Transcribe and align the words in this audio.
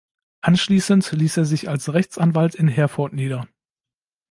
Anschließend 0.41 1.11
ließ 1.11 1.37
er 1.37 1.45
sich 1.45 1.69
als 1.69 1.93
Rechtsanwalt 1.93 2.55
in 2.55 2.67
Herford 2.67 3.13
nieder. 3.13 3.47